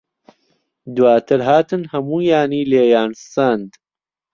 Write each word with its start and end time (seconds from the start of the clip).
دواتر 0.95 1.39
هاتن 1.49 1.81
هەموویانی 1.91 2.67
لێیان 2.71 3.11
سەند. 3.31 3.71